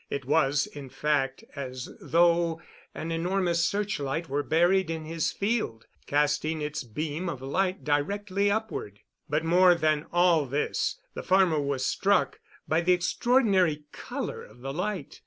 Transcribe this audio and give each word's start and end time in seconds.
It 0.09 0.25
was, 0.25 0.65
in 0.65 0.89
fact, 0.89 1.43
as 1.55 1.87
though 2.01 2.59
an 2.95 3.11
enormous 3.11 3.63
searchlight 3.63 4.27
were 4.29 4.41
buried 4.41 4.89
in 4.89 5.05
his 5.05 5.31
field, 5.31 5.85
casting 6.07 6.59
its 6.59 6.83
beam 6.83 7.29
of 7.29 7.39
light 7.39 7.83
directly 7.83 8.49
upward. 8.49 9.01
But 9.29 9.45
more 9.45 9.75
than 9.75 10.07
all 10.11 10.47
this, 10.47 10.95
the 11.13 11.21
farmer 11.21 11.59
was 11.59 11.85
struck 11.85 12.39
by 12.67 12.81
the 12.81 12.93
extraordinary 12.93 13.83
color 13.91 14.41
of 14.43 14.61
the 14.61 14.73
light. 14.73 15.19